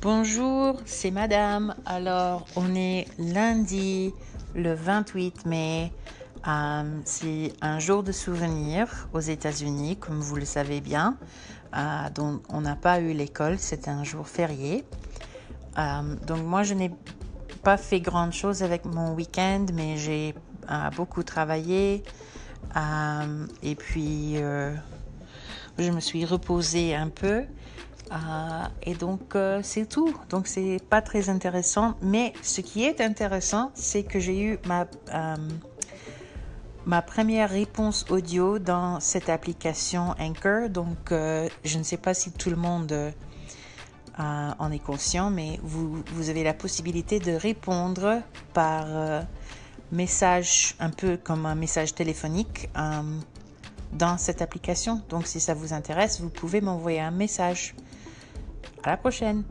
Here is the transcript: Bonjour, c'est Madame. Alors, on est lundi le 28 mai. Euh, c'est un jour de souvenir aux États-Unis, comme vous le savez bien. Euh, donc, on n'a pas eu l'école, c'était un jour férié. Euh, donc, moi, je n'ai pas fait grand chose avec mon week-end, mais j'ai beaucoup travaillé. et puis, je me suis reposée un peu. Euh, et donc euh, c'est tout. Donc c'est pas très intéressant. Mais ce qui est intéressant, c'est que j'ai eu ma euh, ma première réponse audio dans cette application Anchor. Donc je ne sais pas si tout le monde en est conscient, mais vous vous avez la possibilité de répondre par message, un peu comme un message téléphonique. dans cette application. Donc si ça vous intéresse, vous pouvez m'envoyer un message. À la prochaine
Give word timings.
Bonjour, 0.00 0.80
c'est 0.84 1.10
Madame. 1.10 1.74
Alors, 1.84 2.46
on 2.54 2.76
est 2.76 3.08
lundi 3.18 4.14
le 4.54 4.72
28 4.72 5.44
mai. 5.44 5.92
Euh, 6.46 7.00
c'est 7.04 7.52
un 7.62 7.80
jour 7.80 8.04
de 8.04 8.12
souvenir 8.12 9.08
aux 9.12 9.18
États-Unis, 9.18 9.96
comme 9.96 10.20
vous 10.20 10.36
le 10.36 10.44
savez 10.44 10.80
bien. 10.80 11.16
Euh, 11.76 12.10
donc, 12.14 12.42
on 12.48 12.60
n'a 12.60 12.76
pas 12.76 13.00
eu 13.00 13.12
l'école, 13.12 13.58
c'était 13.58 13.90
un 13.90 14.04
jour 14.04 14.28
férié. 14.28 14.84
Euh, 15.78 16.14
donc, 16.28 16.44
moi, 16.44 16.62
je 16.62 16.74
n'ai 16.74 16.92
pas 17.64 17.76
fait 17.76 18.00
grand 18.00 18.30
chose 18.30 18.62
avec 18.62 18.84
mon 18.84 19.14
week-end, 19.14 19.66
mais 19.74 19.96
j'ai 19.96 20.32
beaucoup 20.94 21.24
travaillé. 21.24 22.04
et 23.64 23.74
puis, 23.74 24.36
je 24.36 25.90
me 25.90 25.98
suis 25.98 26.24
reposée 26.24 26.94
un 26.94 27.08
peu. 27.08 27.42
Euh, 28.12 28.64
et 28.82 28.94
donc 28.94 29.34
euh, 29.34 29.60
c'est 29.62 29.86
tout. 29.86 30.14
Donc 30.30 30.46
c'est 30.46 30.78
pas 30.88 31.02
très 31.02 31.28
intéressant. 31.28 31.94
Mais 32.02 32.32
ce 32.42 32.60
qui 32.60 32.84
est 32.84 33.00
intéressant, 33.00 33.70
c'est 33.74 34.02
que 34.02 34.18
j'ai 34.18 34.40
eu 34.40 34.58
ma 34.66 34.86
euh, 35.12 35.36
ma 36.86 37.02
première 37.02 37.50
réponse 37.50 38.06
audio 38.10 38.58
dans 38.58 39.00
cette 39.00 39.28
application 39.28 40.14
Anchor. 40.18 40.70
Donc 40.70 41.10
je 41.10 41.78
ne 41.78 41.82
sais 41.82 41.98
pas 41.98 42.14
si 42.14 42.32
tout 42.32 42.50
le 42.50 42.56
monde 42.56 43.12
en 44.18 44.72
est 44.72 44.78
conscient, 44.78 45.30
mais 45.30 45.60
vous 45.62 46.02
vous 46.14 46.30
avez 46.30 46.44
la 46.44 46.54
possibilité 46.54 47.20
de 47.20 47.32
répondre 47.32 48.22
par 48.54 48.86
message, 49.92 50.76
un 50.80 50.90
peu 50.90 51.18
comme 51.18 51.44
un 51.44 51.54
message 51.54 51.94
téléphonique. 51.94 52.70
dans 53.92 54.18
cette 54.18 54.42
application. 54.42 55.02
Donc 55.08 55.26
si 55.26 55.40
ça 55.40 55.54
vous 55.54 55.72
intéresse, 55.72 56.20
vous 56.20 56.28
pouvez 56.28 56.60
m'envoyer 56.60 57.00
un 57.00 57.10
message. 57.10 57.74
À 58.82 58.90
la 58.90 58.96
prochaine 58.96 59.44